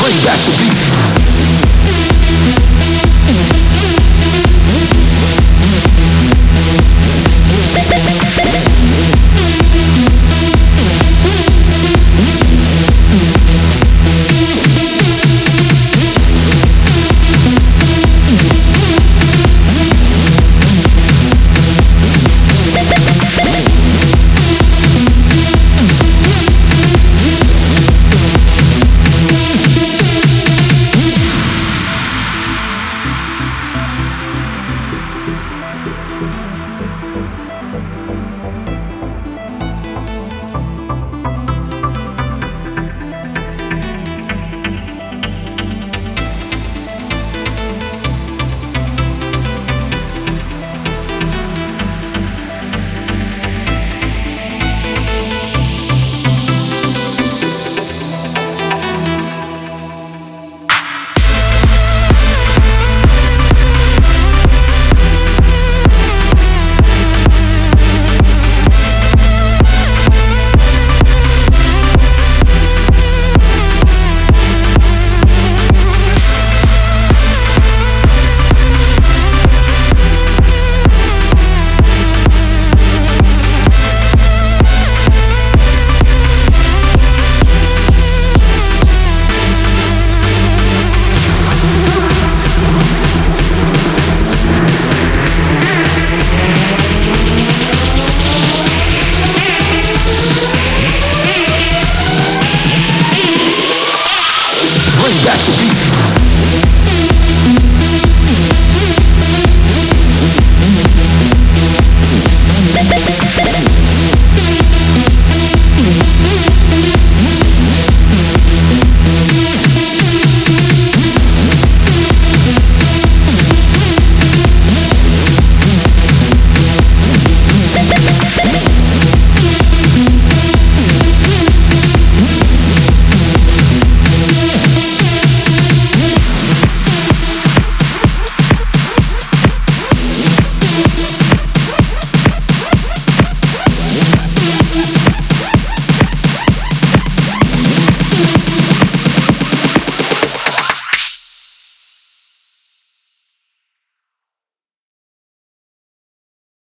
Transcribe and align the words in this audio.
Bring 0.00 0.24
back 0.24 0.38
the 0.46 0.52
beat. 0.56 1.09